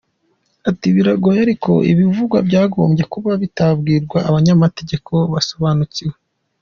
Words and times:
Ati 0.69 0.87
biragoye 0.95 1.39
ariko 1.45 1.71
ibivugwa 1.91 2.37
byagombye 2.47 3.03
kuba 3.13 3.31
bitabwirwa 3.41 4.17
abanyamategeko 4.29 5.13
basobanukiwe. 5.33 6.15